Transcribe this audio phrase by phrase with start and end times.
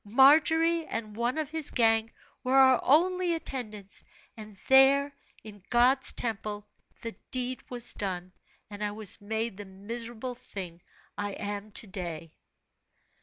[0.03, 2.09] Margery and one of his gang
[2.43, 4.03] were our only attendants,
[4.35, 6.67] and there, in God's temple,
[7.03, 8.33] the deed was done,
[8.67, 10.81] and I was made the miserable thing
[11.19, 12.33] I am to day."